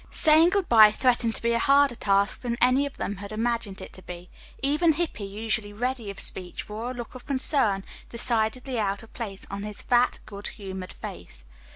[0.09, 3.79] Saying good bye threatened to be a harder task than any of them had imagined
[3.81, 4.31] it to be.
[4.63, 9.45] Even Hippy, usually ready of speech, wore a look of concern decidedly out of place
[9.51, 11.45] on his fat, good humored face.